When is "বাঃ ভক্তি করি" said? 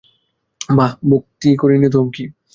0.69-1.75